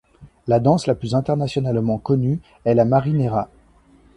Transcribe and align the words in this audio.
La 0.47 0.59
danse 0.59 0.87
la 0.87 0.95
plus 0.95 1.13
internationalement 1.13 1.99
connue 1.99 2.39
est 2.65 2.73
la 2.73 2.85
marinera. 2.85 3.49